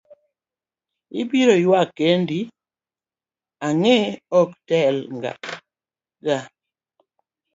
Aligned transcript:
Ibiro 1.21 1.55
yuak 1.63 1.89
kendi, 1.97 2.39
ang'e 3.67 3.95
ok 4.39 4.49
tel 4.67 4.95
ga. 6.25 6.39